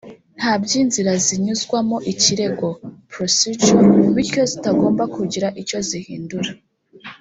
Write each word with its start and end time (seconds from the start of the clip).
nta 0.37 0.53
by’inzira 0.63 1.11
zinyuzwamo 1.25 1.97
ikirego 2.11 2.67
[procedure] 3.11 3.75
bityo 4.15 4.41
zitagomba 4.51 5.03
kugira 5.15 5.47
icyo 5.61 5.79
zihindura 5.87 6.51